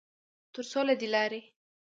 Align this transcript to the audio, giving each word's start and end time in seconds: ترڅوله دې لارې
ترڅوله 0.53 0.93
دې 0.99 1.07
لارې 1.13 1.39